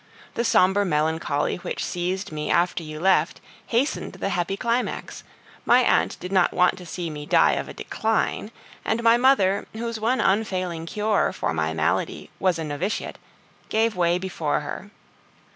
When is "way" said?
13.95-14.17